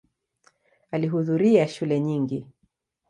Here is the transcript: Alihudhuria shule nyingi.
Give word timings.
Alihudhuria 0.91 1.67
shule 1.67 1.99
nyingi. 1.99 2.45